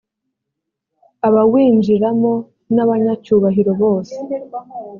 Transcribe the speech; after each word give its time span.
abawinjiramo 1.27 2.33
nabanya 2.73 3.13
cyubahiro 3.23 3.71
bose. 3.81 4.15